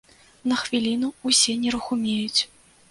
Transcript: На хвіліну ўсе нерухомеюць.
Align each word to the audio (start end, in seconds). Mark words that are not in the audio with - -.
На 0.51 0.55
хвіліну 0.61 1.11
ўсе 1.31 1.57
нерухомеюць. 1.67 2.41